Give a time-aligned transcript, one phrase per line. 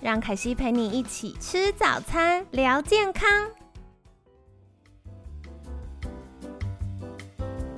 [0.00, 3.28] 让凯西陪你一起吃早餐，聊健康。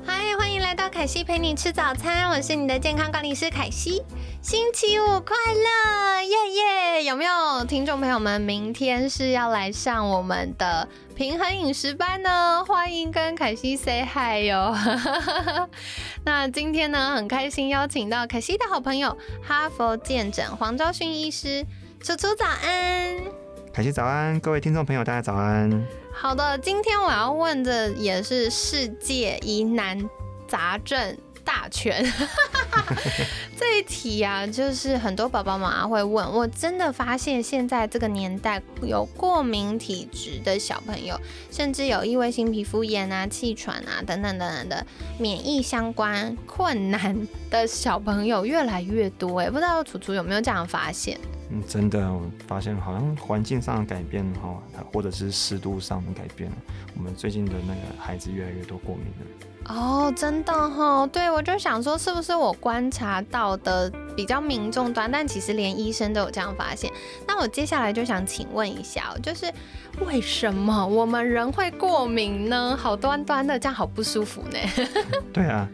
[0.05, 4.03] 嗨，欢迎来到凯西陪你吃早餐，我是你的健康管理师凯西。
[4.43, 7.05] 星期五快乐，耶耶！
[7.05, 12.63] 有没有听众朋友们，明天是要来上我们的平衡饮食班呢？
[12.67, 14.77] 欢迎跟凯西 say hi 哟。
[16.25, 21.65] 那今天呢，很开心邀请到凯西的好朋友，哈佛健诊黄昭勋医师。
[22.03, 23.19] 楚楚早安，
[23.75, 25.87] 凯西早安，各位听众朋友大家早安。
[26.11, 30.09] 好的，今天我要问的也是世界疑难
[30.49, 32.03] 杂症大全。
[33.55, 44.87] 这一题啊，就是很多宝宝妈妈会问，我真的发现现在这个年代有过敏体质的小朋友，甚至有异位性皮肤炎啊、气喘啊等等等等的
[45.19, 49.41] 免疫相关困难的小朋友越来越多。
[49.41, 51.21] 哎，不知道楚楚有没有这样发现？
[51.53, 54.57] 嗯，真的，我发现好像环境上的改变哈，
[54.93, 56.51] 或者是湿度上的改变，
[56.97, 59.75] 我们最近的那个孩子越来越多过敏了。
[59.75, 66.91] 哦，真的哈，对我就想说，是不是我观察到的比较民众端，但其实连医生都有这样发现。
[67.27, 69.53] 那我接下来就想请问一下，就是
[70.07, 72.77] 为什么我们人会过敏呢？
[72.77, 74.59] 好端端的，这样好不舒服呢？
[75.33, 75.69] 对啊。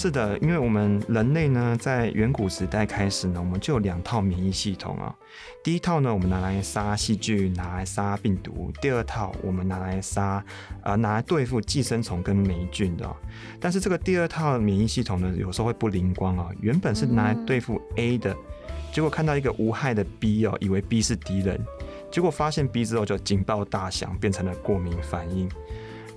[0.00, 5.12] 是的，因为我们人类呢，在远古时代开始呢，我们就有两套免疫系统啊。
[5.60, 10.40] 第一套呢，我们拿来杀细菌，拿来杀病毒；第二套，我们拿来杀，
[10.84, 13.04] 呃，拿来对付寄生虫跟霉菌的。
[13.58, 16.48] 但是这个第二套免疫系统呢，有时候会不灵光啊。
[16.60, 18.36] 原本是拿来对付 A 的，
[18.92, 21.60] 结果看到一个无害的 B 哦，以为 B 是敌人，
[22.08, 25.50] 结果发现 B 之后就警报大响，变成了过敏反应。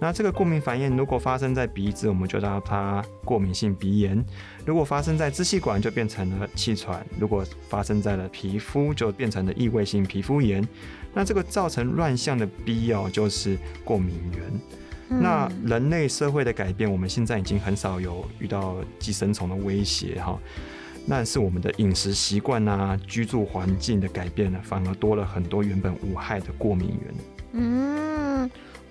[0.03, 4.17] 那这个过敏反应如果发生在鼻子，我们就叫它过敏性鼻炎；
[4.65, 10.67] 如果发生在支气管，就变成了气喘；如果发生在了皮肤，就变成了异位性皮肤炎。
[11.13, 15.21] 那这个造成乱象的必要，就是过敏源。
[15.21, 20.39] 那人类社会的改变，我们现在已经很少有遇到寄生虫的威胁哈。
[21.05, 27.13] 那是我们的饮食习惯啊、居住环境的改变呢，反而多了很多原本无害的过敏源。
[27.51, 28.10] 嗯。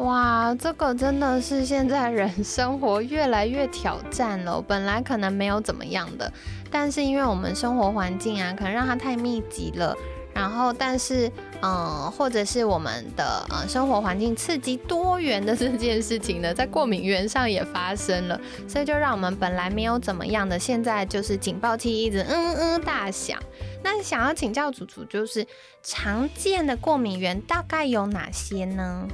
[0.00, 4.60] 哇，这个真的是现在人生活越来越挑战了。
[4.60, 6.32] 本来可能没有怎么样的，
[6.70, 9.94] 但是因为我们生活环境啊，可能让它太密集了。
[10.32, 23.38] 然后，但是，嗯，或者是我们的呃生活环境刺激多元的 这件事情呢，在过敏源上也发生了，所以就让我们本来没有怎么样的，现在就是警报器一直嗯嗯大响。
[23.82, 25.46] 那想要请教主厨，就是
[25.82, 29.06] 常见的过敏源大概有哪些呢？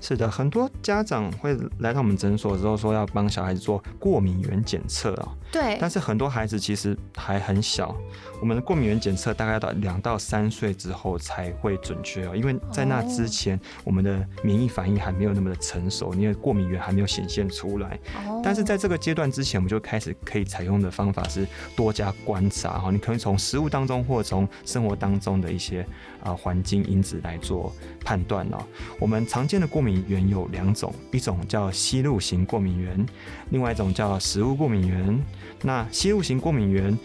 [0.00, 5.28] 是的，很多家长会来到我们诊所之后说要帮小孩子做过敏原检测啊。
[5.52, 5.76] 对。
[5.80, 7.94] 但是很多孩子其实还很小，
[8.40, 17.98] 我们的过敏原检测大概到两到三岁之后才会准确哦，因为在那之前我们的免疫反应还没有那么的成熟，因为过敏原还没有显现出来。
[18.26, 18.40] 哦。
[18.42, 25.86] 但是在这个阶段之前，我们就开始可以采用的方法是多加观察哈，你可以从食物当中或从生活当中的一些
[26.22, 27.72] 啊环境因子来做
[28.02, 28.58] 判断哦。
[28.98, 29.98] 我们常见的过敏。
[30.08, 33.04] 源有两种，一种叫吸入型过敏原，
[33.50, 35.20] 另外一种叫食物过敏源。
[35.62, 36.96] 那吸入型过敏源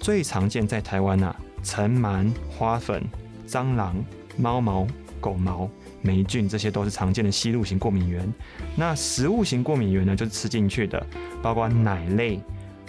[0.00, 3.02] 最常见在台湾啊，尘螨、花粉、
[3.46, 3.96] 蟑螂、
[4.36, 4.86] 猫毛、
[5.20, 5.68] 狗毛、
[6.02, 8.30] 霉菌，这些都是常见的吸入型过敏源。
[8.76, 11.04] 那食物型过敏源呢，就是吃进去的，
[11.42, 12.40] 包括奶类、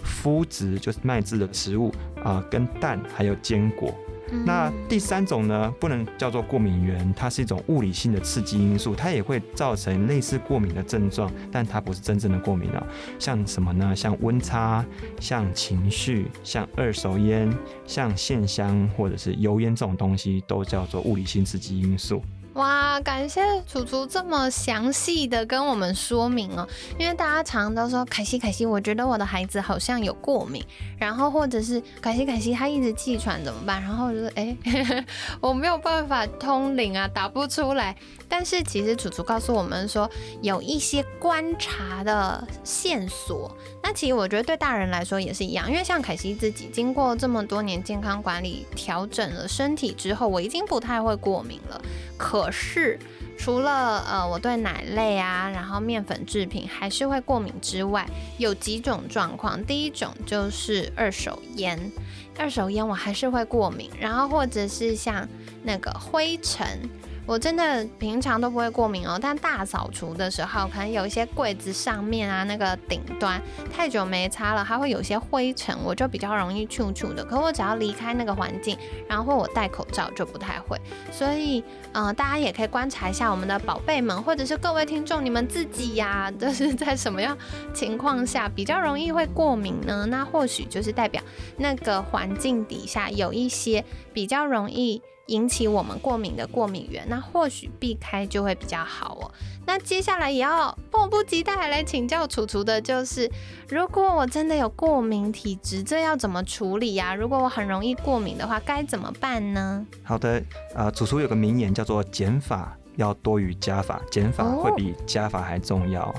[0.03, 1.93] 麸质，就是麦质的食物
[2.23, 3.95] 啊，跟蛋还有坚果。
[4.43, 12.83] 那第三种呢，不能叫做过敏源，它是一种物理性的刺激因素，它也会造成类似过敏的症状，但它不是真正的过敏啊。
[13.19, 13.95] 像什么呢？
[13.95, 14.85] 像温差，
[15.19, 17.51] 像情绪，像二手烟，
[17.85, 22.21] 像线香或者是油烟这种东西，都叫做物理性刺激因素。
[22.56, 26.66] 哇，感谢楚楚这么详细的跟我们说明哦，
[26.98, 30.63] 因为大家常常都说凯西凯西，我觉得我的孩子好像有过敏，
[30.98, 33.81] 然后或者是凯西凯西他一直气喘怎么办？
[33.81, 34.56] 然后就说哎，
[35.42, 37.94] 我没有办法通灵啊，打不出来。
[38.28, 40.10] 但是其实楚楚告诉我们说
[40.42, 51.80] 有一些观察的线索，那其实我觉得对大人来说也是一样，因为像凯西自己经过这么多年健康管理调整了身体之后，我已经不太会过敏了。
[52.18, 53.00] 可是
[53.38, 58.07] 除了呃我对奶类啊，然后面粉制品还是会过敏之外，
[58.38, 61.92] 有几种状况，第一种就是二手烟，
[62.38, 65.27] 二手烟我还是会过敏，然后或者是像
[65.63, 66.89] 那个灰尘。
[67.27, 73.42] 我真的平常都不会过敏哦，但大扫除的时候，可能有一些柜子上面啊，那个顶端
[73.74, 77.25] 太久没擦了，它会有些灰尘，我就比较容易触触的。
[77.25, 78.77] 可我只要离开那个环境，
[79.10, 80.80] 然后我戴口罩就不太会。
[81.12, 81.63] 所以，
[81.94, 87.36] 嗯，大家也可以观察一下我们的宝贝们，或者是各位听众，你们自己呀，就是在什么样
[87.74, 90.06] 情况下比较容易会过敏呢？
[90.10, 91.21] 那或许就是代表
[91.57, 93.83] 那个环境底下有一些
[94.13, 95.01] 比较容易。
[95.27, 99.31] 引起我们过敏的过敏源，那或许避开就会比较好哦。
[99.66, 103.30] 那接下来也要迫不及待来请教楚楚的，就是
[103.68, 107.16] 如果我真的有过敏体质，这要怎么处理呀？
[107.16, 109.86] 如果我很容易过敏的话，该怎么办呢？
[110.04, 110.44] 好的，
[110.75, 116.13] 呃，楚楚有个名言叫做“减法要多于加法，减法会比加法还重要”。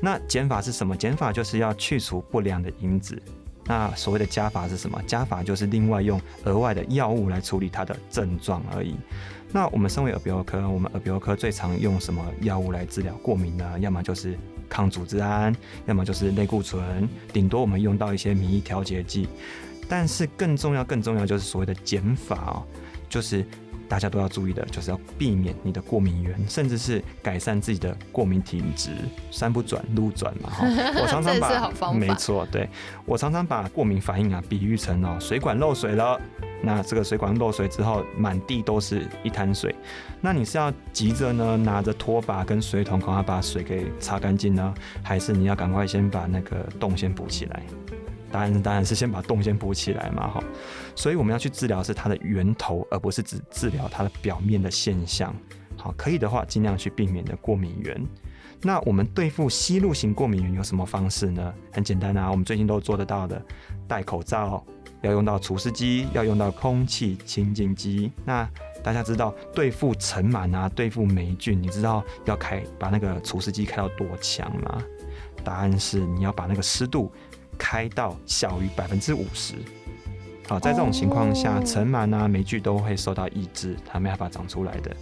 [0.00, 0.96] 那减法是什么？
[0.96, 3.20] 减法就是要去除不良的因子。
[3.66, 5.00] 那所谓的加法是什么？
[5.06, 8.94] 加法就是另外用额外的药物来处理它的症状而已。
[9.52, 13.78] 那我们身为耳鼻喉科，我们耳鼻喉科最常用什么药物来治疗过敏呢？
[13.80, 15.54] 要么就是抗组织胺，
[15.86, 19.28] 要么就是类固醇，顶多我们用到一些免疫调节剂。
[19.88, 22.62] 但是更重要、更重要就是所谓的减法哦，
[23.08, 23.44] 就是。
[23.88, 28.90] 大家都要注意的，就是要避免你的过敏源，甚至是改善自己的过敏体质。
[29.30, 30.66] 山不转路转嘛，哈。
[31.00, 32.68] 我常常把没错，对
[33.04, 36.20] 我常常把过敏反应啊比喻成哦，水管漏水了。
[36.62, 39.74] 那这个水管漏水之后，满地都是一滩水。
[40.20, 47.62] 那你是要急着呢拿着拖把跟水桶赶快把水给擦干净呢，还是你要赶快先把那个洞先补起来？
[48.36, 50.44] 答案当然是先把洞先补起来嘛，哈，
[50.94, 55.34] 所以我们要去治疗是它的源头，而不是只治疗它的表面的现象。
[55.74, 57.98] 好，可以的话尽量去避免的过敏源。
[58.60, 61.54] 那我们对付吸入型过敏源有什么方式呢？
[61.72, 63.42] 很简单啊，我们最近都做得到的，
[63.88, 64.62] 戴口罩，
[65.00, 68.12] 要用到除湿机，要用到空气清净机。
[68.22, 68.46] 那
[68.84, 74.82] 大家知道对付尘螨啊，对付霉菌，你知道要开把那个除湿机开到多强吗？
[75.42, 77.10] 答案是你要把那个湿度。
[77.58, 79.54] 开到小于百分之五十，
[80.48, 84.96] 好，在这种情况下，尘螨啊、霉菌都会受到抑制，它没办法长出来的。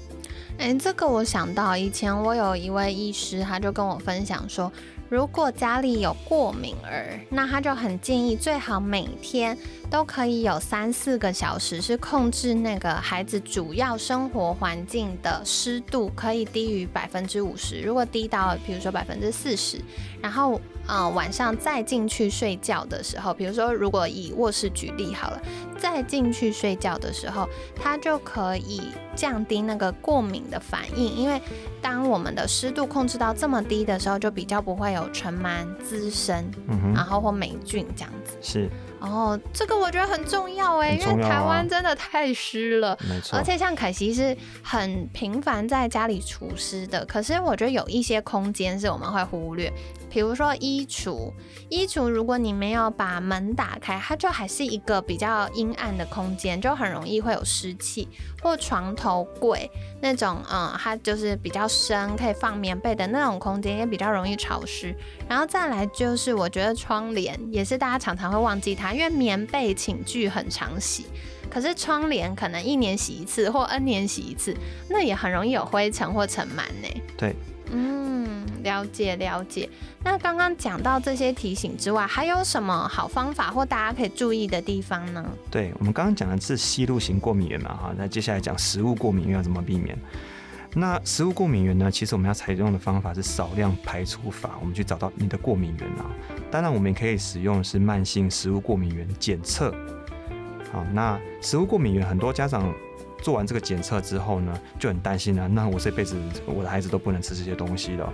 [0.56, 4.72] 哎，这个我想到以前我有一位医师，他就跟我分享说，
[5.08, 9.58] 如果家里有过敏儿，那他就很建议最好每天
[9.90, 19.80] 都可以有三四个小时是控制那个孩子主要生活环境的湿度可以低于百分之五十，如果低到比如说百分之四十，
[20.22, 20.60] 然后。
[20.88, 25.40] 嗯，晚上再进去睡觉的时候，比如说，如果以卧室举例好了，
[25.78, 28.82] 再进去睡觉的时候，它就可以
[29.14, 31.40] 降低那个过敏的反应，因为
[31.80, 36.44] 当我们的湿度控制到这么低的时候，就比较不会有尘螨滋生，
[36.94, 38.36] 然后或霉菌这样子。
[38.42, 38.70] 是。
[39.00, 43.36] 然后，这个我觉得很重要哎，因为台湾真的太湿了，没错。
[43.36, 49.70] 而且像凯西是很频繁在家里除湿的，可是我觉得有一些空间是我们会忽略，
[50.14, 51.32] 比如说衣橱，
[51.68, 58.08] 衣橱如果你没有把门打开，它就还是一个比较阴暗的空间，就很容易会有湿气。
[58.40, 59.68] 或床头柜
[60.00, 64.94] 那种，嗯，它就是比较深，可以放棉被的那种空间，也比较容易潮湿。
[65.28, 68.92] 然后再来就是，我觉得窗帘也是大家常常会忘记它。
[68.92, 71.06] 因为棉被、寝具很常洗，
[71.50, 74.54] 可是窗帘可能一年洗一次或 N 年洗一次，
[74.88, 77.02] 那也很容易有灰尘或尘螨呢。
[77.16, 77.34] 对，
[77.72, 79.70] 嗯，了解了解。
[80.02, 85.24] 那刚刚讲到这些提醒之外，还有什么好方法或大家可以注意的地方呢？
[85.48, 89.96] 对，我们刚刚讲的是吸入型过敏源嘛，哈，那接下来讲食物过敏源要怎么避免？
[90.76, 91.88] 那食物过敏源呢？
[91.88, 96.10] 其实我们要采用的方法是少量排除法，我们去找到你的过敏源啊。
[96.50, 99.72] 当然，我们也可以使用是慢性食物过敏源检测。
[100.74, 102.74] 好，那食物过敏源很多家长
[103.22, 105.46] 做完这个检测之后呢，就很担心了。
[105.46, 106.16] 那我这辈子
[106.46, 108.12] 我的孩子都不能吃这些东西了。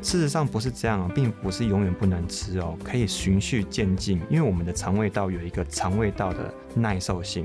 [0.00, 4.22] 事实上不是这样，并不是永远不能吃哦，可以循序渐进。
[4.30, 7.44] 因为我们的肠胃道有一个肠胃道的耐受性。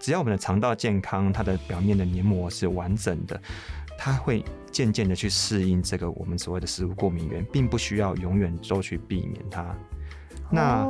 [0.00, 3.40] 只要我们的肠道健康，它的表面的黏膜是完整的，
[3.96, 9.64] 它会渐渐的去适应这个我们所谓的食物过敏源，并不需要永远都去避免它。
[10.50, 10.84] 那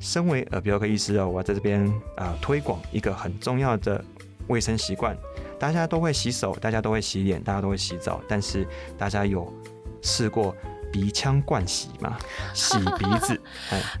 [0.00, 4.02] 身为耳鼻喉科医师哦，我要在这边啊推广一个很重要的
[4.48, 5.16] 卫生习惯，
[5.58, 8.66] 大家都会洗手，大家都会洗脸，大家都会洗澡，但是
[8.98, 9.52] 大家有
[10.02, 10.56] 试过
[10.90, 12.18] 鼻腔灌洗吗？
[12.54, 13.80] 洗鼻子，哎、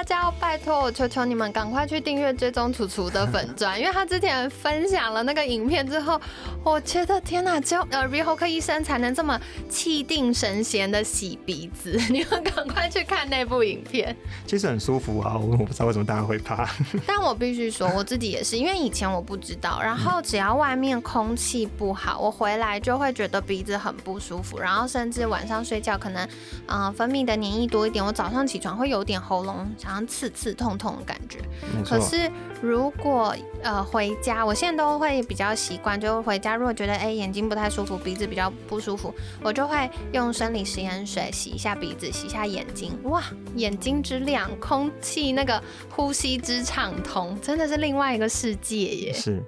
[0.00, 6.18] 大家要拜托我，求求你们赶快去订阅追踪楚楚的粉钻， 因为他之前分享了那个影片之后，
[6.64, 9.38] 我觉得天哪，只有耳鼻喉科医生才能这么
[9.68, 14.16] 气定神闲的洗鼻子， 你们赶快去看那部影片。
[14.46, 16.66] 其实很舒服啊，我我不知道为什么大家会怕。
[17.06, 26.26] 但我必须说，我自己也是，因为以前我不知道，然后只要外面空气不好，我回来就会觉得鼻子很不舒服，然后甚至晚上睡觉可能，
[26.68, 31.38] 嗯、分泌的黏液多一点，我早上起床会有点喉咙好像刺刺痛痛的感觉。
[31.84, 32.30] 可，是
[32.62, 43.22] 如果呃回家，我现在都会比较习惯，就回家如果觉得哎、眼睛不太舒服，鼻子比较不舒服，我就会用生理食盐水洗一下鼻子，洗一下眼睛，哇，
[43.56, 49.12] 眼睛之亮，空气那个呼吸之畅通，真的是另外一个世界耶。
[49.12, 49.42] 是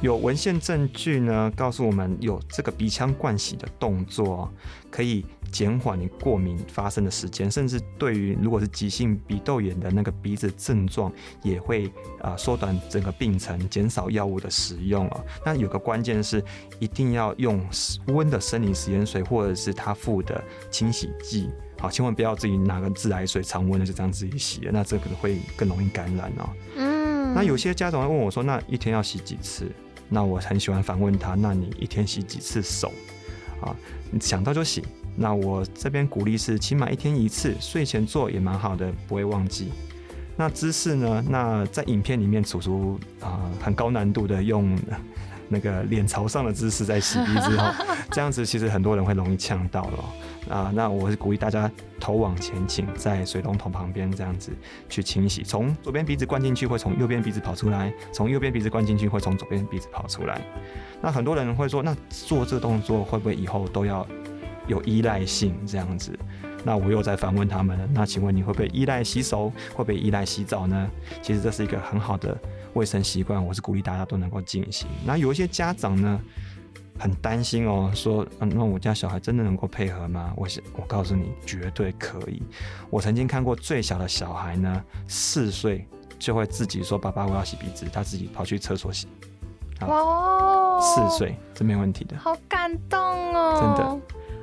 [0.00, 4.52] 有文献证据呢，告诉我们有这个鼻腔灌洗的动作，
[4.90, 11.10] 可以减缓你过敏发生的时间，甚至对于如果是急性鼻窦炎的那个鼻子症状，
[11.42, 15.24] 也会啊、缩短整个病程，减少药物的使用哦。
[15.44, 16.42] 那有个关键是，
[16.78, 17.64] 一定要用
[18.08, 21.48] 温的生理食盐水或者是它附的清洗剂。
[21.78, 26.93] 好，千万不要自己拿个自来水常温的就这样自己洗，那这个会更容易感染哦。
[27.34, 29.70] 那有些家长会问我说：“那一天要洗几次？”
[30.08, 32.92] 那我很喜欢反问他：“那你一天洗几次手？”
[33.60, 33.74] 啊，
[34.10, 34.84] 你想到就洗。
[35.16, 39.70] 那我这边鼓励是起码一天一次，睡前做也蛮好的，不会忘记。
[40.36, 41.24] 那姿势呢？
[41.28, 44.76] 那在影片里面，楚楚啊很高难度的用
[45.48, 47.74] 那个脸朝上的姿势在洗鼻子哈，
[48.10, 50.04] 这样子其实很多人会容易呛到了
[50.48, 50.72] 啊。
[50.74, 51.70] 那我是鼓励大家
[52.00, 54.52] 头往前倾，在水龙头旁边这样子
[54.88, 60.40] 去清洗，从左边鼻子灌进去会从右边鼻子跑出来，从右边鼻子灌进去会从左边鼻子跑出来。
[61.00, 64.06] 那很多人会说，那做这个动作会不会以后都要
[64.66, 66.18] 有依赖性这样子？
[66.66, 69.50] 那我又在反问他们，那请问你会不会依赖洗手？
[69.74, 70.90] 会不会依赖洗澡呢？
[71.20, 72.34] 其实这是一个很好的
[72.72, 74.88] 卫生习惯，我是鼓励大家都能够进行。
[75.04, 76.18] 那有一些家长呢，
[76.98, 80.32] 很担心哦，说，嗯，那我家小孩真的能够配合吗？
[80.36, 82.42] 我是我告诉你，绝对可以。
[82.90, 85.86] 我曾经看过最小的小孩呢，四岁
[86.18, 89.08] 就会自己说：“爸爸，我要洗鼻子。”他自己跑去厕所洗，
[89.80, 92.16] 哇，四岁这没问题的。
[92.16, 93.00] 好感动
[93.34, 93.58] 哦！
[93.60, 94.00] 真的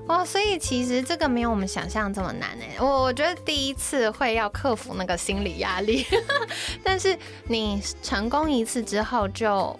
[0.07, 2.75] 哇，所以其实这个没有我们想象这么难哎。
[2.79, 6.05] 我我觉得第一次会要克服那个心理压力，
[6.83, 7.17] 但是
[7.47, 9.79] 你成功一次之后就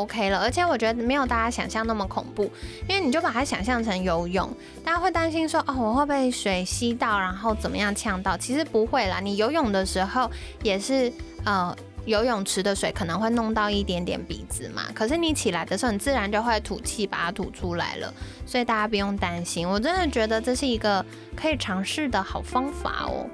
[0.00, 0.38] OK 了。
[0.40, 2.50] 而且我觉得没有大家想象那么恐怖，
[2.88, 4.48] 因为你就把它想象成游泳，
[4.84, 8.36] 大家会担心说哦，我会被水吸到，然后怎么样呛到？
[8.36, 10.30] 其实不会啦，你游泳的时候
[10.62, 11.12] 也是
[11.44, 11.76] 呃。
[12.04, 18.12] 游泳池的水可能会弄到一点点鼻子嘛，可是你起来的时候，你自然就会吐气把它吐出来了。
[18.44, 21.06] 所以大家不用担心，我真的觉得这是一个
[21.36, 23.24] 可以尝试的好方法哦。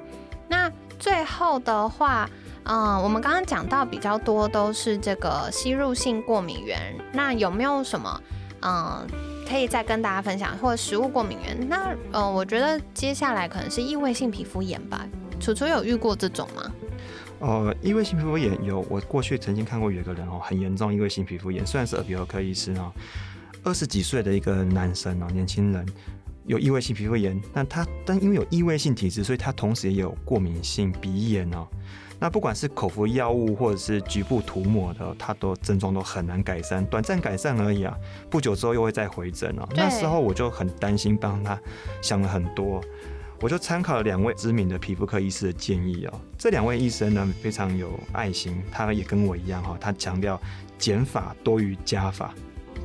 [0.49, 2.29] 那最后的话，
[2.69, 6.79] 嗯，我们刚刚讲到比较多都是这个吸入性过敏源，
[7.15, 8.23] 那有没有什么
[8.61, 9.07] 嗯
[9.49, 11.67] 可以再跟大家分享，或者食物过敏源？
[11.67, 15.09] 那呃，我觉得接下来可能是异位性皮肤炎吧。
[15.41, 16.71] 楚楚有遇过这种吗？
[17.41, 22.93] 呃，异位性皮肤炎有，我过去曾经看过有一个人哦，很严重异位性皮肤炎，虽然是耳鼻喉科医师哦，
[23.65, 25.87] 二十几岁的一个男生哦，年轻人
[26.45, 31.67] 有异位性皮肤炎，那他但因为有异位性体质，所以他同时也有过敏性鼻炎哦。
[32.21, 37.97] 那不管是口服药物或者是局部涂抹的，它都症状都很难改善，短暂改善而已啊，
[38.29, 39.69] 不久之后又会再回诊啊。
[39.77, 41.59] 那时候我就很担心，帮他
[42.03, 42.83] 想了很多。
[43.41, 46.21] 我就参考了两位知名的皮肤科医师的建议哦。
[46.37, 50.41] 这两位医生呢非常有爱心，他也跟我一样哈、他强调
[50.77, 52.35] 减法多于加法。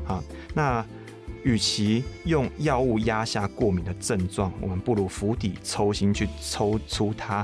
[0.06, 0.24] 好，
[0.54, 0.86] 那
[1.42, 7.44] 与其用药物压下过敏的症状，我们不如釜底抽薪去抽出它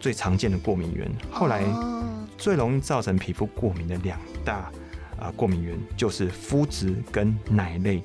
[0.00, 1.08] 最常见的过敏源。
[1.30, 4.70] 后来哦最容易造成皮肤过敏的两大
[5.20, 8.02] 啊、过敏源就是麸质跟奶类。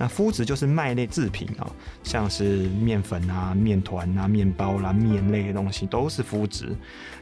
[0.00, 1.66] 那麸质就是麦类制品啊、
[2.04, 6.68] 像是面粉啊、面团啊、面包啦、面类的东西都是麸质。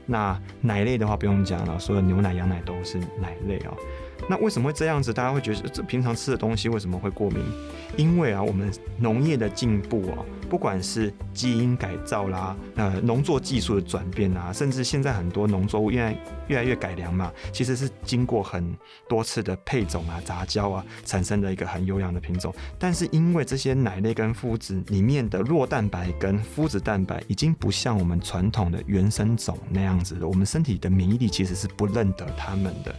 [0.05, 3.75] 那奶类的话不用讲了，所有牛奶、羊奶都是奶类哦。
[4.29, 5.13] 那为什么会这样子？
[5.13, 7.43] 大家会觉得这平常吃的东西为什么会过敏？
[7.97, 16.17] 因为啊，我们农业的进步哦，不管是基因改造啦，呃，农作技术的转变啊，甚至现在很多农作物越来
[16.49, 18.77] 越来越改良嘛，其实是经过很
[19.09, 22.53] 多次的配种啊、杂交啊，产生的一个很优良的品种。
[22.79, 32.95] 但是因为这些奶类跟麸质里面的弱蛋白跟麸质蛋白，已经不像我们传统的原生种那样子了，我们身体的免疫力其实是不认得它们的。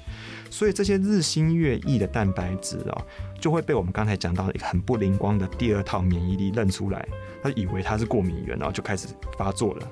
[0.50, 3.06] 所以这些日新月异的蛋白质哦，
[3.40, 7.08] 就会被我们刚才讲到的一个很不灵光的第二套免疫力认出来，
[7.44, 9.88] 他以为他是过敏源，然后就开始发作了。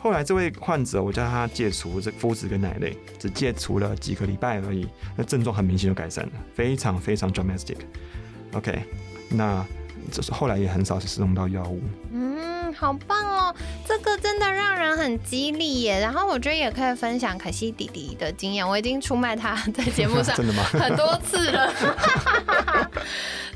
[0.00, 4.86] 后来这位患者，我叫他戒除这麸质跟奶类，只戒除了几个礼拜而已，
[5.16, 7.78] 那症状很明显就改善了，非常非常 dramatic。
[8.52, 8.82] OK，
[9.30, 9.64] 那
[10.12, 11.80] 这是后来也很少使用到药物。
[12.74, 13.54] 好棒哦，
[13.86, 16.00] 这个真的让人很激励耶。
[16.00, 20.36] 然后我觉得也可以分享可惜弟弟的经验，我已经出卖他 在节目上？
[20.72, 21.72] 很多次了。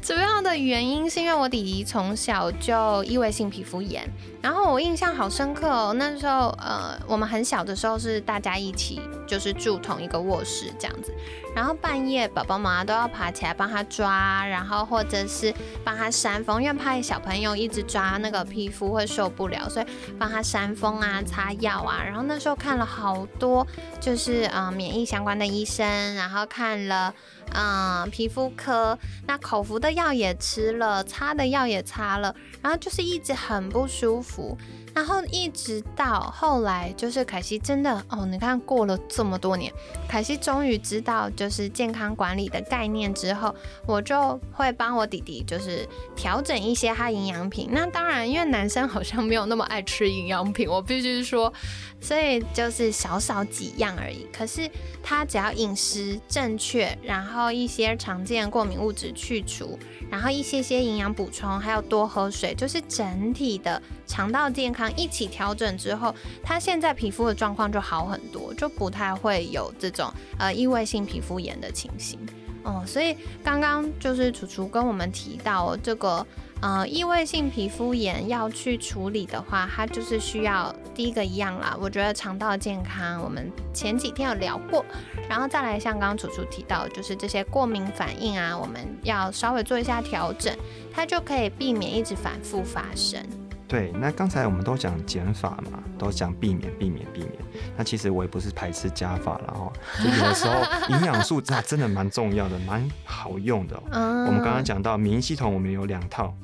[0.00, 4.08] 主要的原因是因为我弟弟从小就异位性皮肤炎，
[4.40, 5.92] 然后我印象好深刻哦。
[5.98, 11.14] 那时候呃，我们很小的时候是大家一起就是住同一个卧室这样子，
[11.54, 15.54] 然后半夜宝宝妈妈都要爬起来帮他抓，然后或者是
[15.84, 19.86] 帮他扇风，因为怕小朋友一直抓那个皮肤会受不了，所以
[20.18, 22.02] 帮他扇风啊、擦药啊。
[22.02, 23.64] 然后那时候看了好多
[24.00, 27.14] 就是呃免疫相关的医生，然后看了。
[27.54, 34.54] 嗯，皮肤科那口服的药也吃了，擦的药也擦了，然后就是一直很不舒服。
[34.98, 39.72] 然后一直到后来，就是凯西真的哦，你看过了这么多年，
[40.08, 43.54] 凯西终于知道就是健康管理的概念之后，
[43.86, 47.68] 我就会帮我弟弟就是调整一些他营养品。
[47.70, 51.52] 那当然，因为男生好像没有那么爱吃营养品，我必须说，
[52.00, 54.26] 所以就是少少几样而已。
[54.32, 54.68] 可是
[55.00, 59.78] 他只要饮食正确，然后一些常见过敏物质去除，
[60.10, 64.87] 然后一些些营养补充，还有多喝水，就是整体的肠道健康。
[64.96, 72.18] 一起调整之后，他现在皮肤的状况就好很多，就不太会有这种呃异位性皮肤炎的情形
[72.62, 72.82] 哦。
[72.86, 76.26] 所以刚刚就是楚楚跟我们提到这个
[76.60, 81.76] 呃异位性皮肤炎要去处理的话，它就是需要第一个一样啦。
[81.80, 84.84] 我觉得肠道健康，我们前几天有聊过，
[85.28, 90.52] 然后再来像刚刚楚楚提到，就是这些过敏反应啊，我们要稍微做一下调整，
[90.92, 93.22] 它就可以避免一直反复发生。
[93.68, 97.34] 对，那刚才我们都讲减法嘛，都讲避免、避免、避免。
[97.76, 99.70] 那其实我也不是排斥加法了哦，
[100.02, 100.54] 就有的时候
[100.88, 103.78] 营养素它真的蛮重要的，蛮好用的。
[103.92, 106.34] 我们刚刚讲到免疫系统，我们有两套，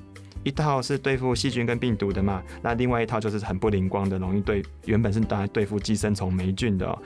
[0.42, 6.98] 一套是对付细菌跟病毒的嘛，那另外一套就是很不灵光的，容易对原本是当然对付寄生虫、霉菌的。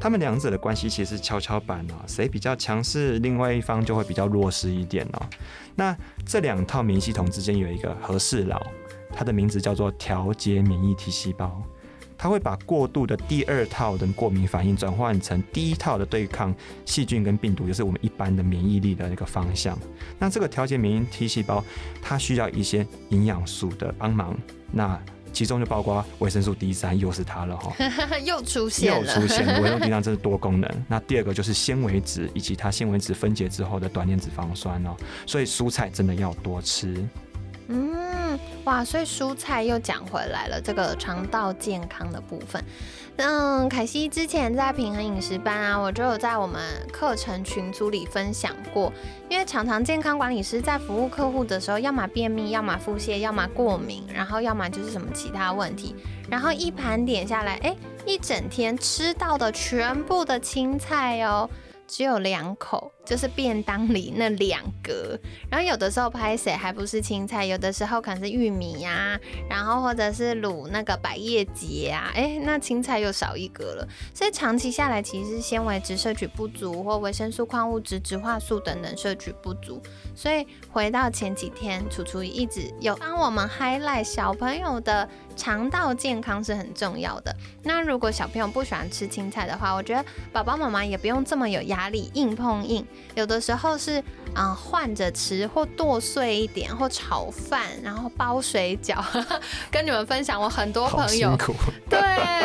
[0.00, 5.22] 他们两者的关系其实是跷跷板哦，谁比较强势，另外一方就会比较弱势一点哦。
[5.76, 5.96] 那
[6.26, 8.60] 这两套免疫系统之间有一个和事佬。
[9.12, 11.62] 它的名字叫做调节免疫 T 细胞，
[12.16, 19.78] 它会把过度的第二套的过敏反应转换成第一套的对抗细菌跟病毒，就是我们一般的免疫力的那个方向。
[20.18, 21.64] 那这个调节免疫 T 细胞，
[22.00, 24.36] 它需要一些营养素的帮忙，
[24.70, 25.00] 那
[25.32, 27.74] 其中就包括维生素 D 三，又是它了哈，
[28.22, 30.70] 又出现了又出现维生素 D 三，这是多功能。
[30.86, 34.94] 那第二个就是纤维质以及它纤维质分解之后的短链脂肪酸哦，
[35.26, 37.02] 所以蔬菜真的要多吃。
[37.68, 42.64] 嗯，哇，所以蔬菜又讲回来了，这个肠道健康的部分。
[43.16, 48.92] 嗯，凯西之前在平衡饮食班啊，我就有在我们课程群组里分享过，
[49.28, 55.94] 因为常常健康管理师在服务客户的时候，要么便秘，要么腹泻，要么过敏，然后要么就是什么其他问题，
[56.30, 61.50] 然后一盘点下来，哎，一整天吃到的全部的青菜哦。
[61.86, 65.18] 只有两口，就是便当里那两格。
[65.50, 73.88] 然后有的时候拍谁还不是青菜，有的时候可能是玉米呀，然后或者是卤那个百叶结啊，哎，那青菜又少一格了。
[74.14, 79.82] 所以长期下来，其实是纤维质摄取不足，或维生素、矿物质、植化素等等摄取不足。
[80.14, 85.08] 所以回到前几天，楚楚一直有帮我们 highlight 小朋友的。
[85.34, 87.34] 肠道健康是很重要的。
[87.62, 92.86] 那如果小朋友不喜欢吃青菜的话，我觉得爸爸妈妈也不用这么有压力，硬碰硬。
[93.14, 94.02] 有的时候是
[94.34, 99.02] 啊换着吃，或剁碎一点，或炒饭，然后包水饺。
[99.72, 101.36] 跟你们分享，我很多朋友
[101.88, 102.00] 对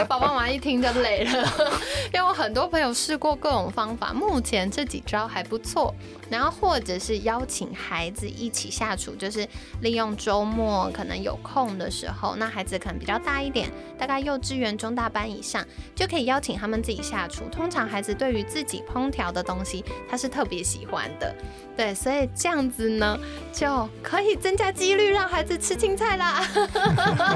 [0.06, 1.32] 爸爸妈妈一听就累了，
[2.13, 5.93] 因为我很多朋友试过各种方法，目前这几招还不错。
[6.30, 9.47] 然后或者是邀请孩子一起下厨，就是
[9.80, 17.45] 利用周末可能有空的时候，那孩子可能比较大一点，大概幼稚园中大班以上，就可以邀请他们自己下厨。
[17.50, 21.36] 通常孩子对于自己烹调的东西，他是特特别喜欢的。
[21.77, 23.17] 对，所以这样子呢，
[23.53, 26.41] 就可以增加几率让孩子吃青菜啦。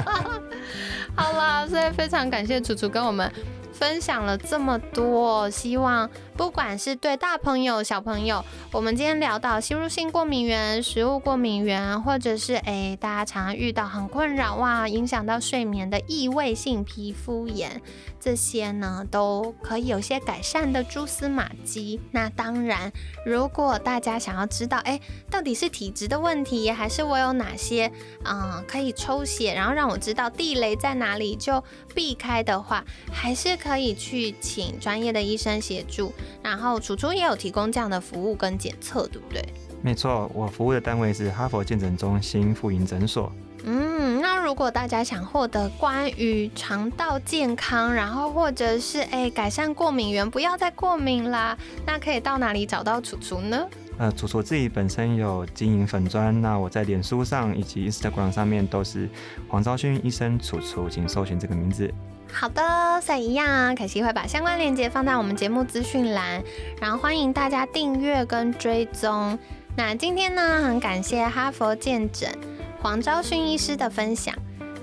[1.14, 3.32] 好啦，所以非常感谢楚楚跟我们。
[3.72, 6.08] 分享了这么多，希望
[6.42, 17.80] 不管是对大朋友、小朋友，我们今天聊到吸入性过敏源、食物过敏源，或者是诶大家常常遇到很困扰哇，影响到睡眠的异味性皮肤炎，
[18.18, 22.00] 这些呢都可以有些改善的蛛丝马迹。
[22.10, 22.92] 那当然，
[23.24, 25.00] 如果大家想要知道，诶
[25.30, 27.88] 到底是体质的问题，还是我有哪些
[28.24, 31.62] 嗯可以抽血，然后让我知道地雷在哪里就
[31.94, 33.56] 避开的话，还是。
[33.62, 39.42] 可以去请专业的医生协助，然后楚楚也有提供这样的服务跟检测，对不对？
[39.82, 43.32] 没错，我服务的单位是哈佛健诊中心妇婴诊所。
[43.64, 53.64] 嗯，那如果大家想获得关于肠道健康，然后或者是哎改善过敏源，不要再过敏啦，那可以到哪里找到楚楚呢？
[53.98, 59.08] 呃，楚楚自己本身有经营粉砖，那我在脸书上以及 Instagram 上面都是
[59.46, 61.92] 黄昭勋医生楚楚，请搜寻这个名字。
[62.32, 63.74] 好的，所以一样，啊。
[63.74, 66.42] 凯西会把相关链接放在我们节目资讯栏，
[66.80, 69.38] 然后欢迎大家订阅跟追踪。
[69.76, 72.28] 那今天呢，很感谢哈佛见诊
[72.80, 74.34] 黄昭勋医师的分享，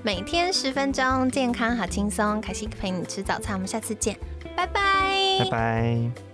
[0.03, 4.15] 每天十分钟，健康好轻松，凯西陪你吃早餐，我们下次见，
[4.55, 6.28] 拜拜，拜拜。